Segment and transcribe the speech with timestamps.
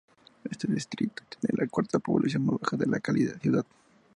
[0.49, 2.99] Este distrito tiene la cuarta población más baja de la
[3.39, 3.65] ciudad.